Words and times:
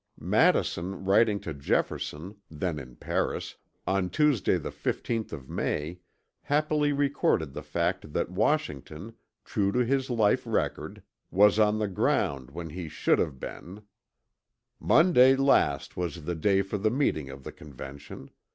Madison 0.19 1.05
writing 1.05 1.39
to 1.39 1.53
Jefferson, 1.53 2.35
then 2.49 2.79
in 2.79 2.95
Paris, 2.95 3.55
on 3.85 4.09
Tuesday, 4.09 4.57
the 4.57 4.71
15th 4.71 5.31
of 5.31 5.47
May, 5.47 5.99
happily 6.41 6.91
recorded 6.91 7.53
the 7.53 7.61
fact 7.61 8.11
that 8.11 8.31
Washington, 8.31 9.13
true 9.45 9.71
to 9.71 9.85
his 9.85 10.09
life 10.09 10.41
record, 10.47 11.03
was 11.29 11.59
on 11.59 11.77
the 11.77 11.87
ground 11.87 12.49
when 12.49 12.71
he 12.71 12.89
should 12.89 13.19
have 13.19 13.39
been: 13.39 13.83
"Monday 14.79 15.35
last 15.35 15.95
was 15.95 16.23
the 16.23 16.33
day 16.33 16.63
for 16.63 16.79
the 16.79 16.89
meeting 16.89 17.29
of 17.29 17.43
the 17.43 17.51
Convention. 17.51 18.31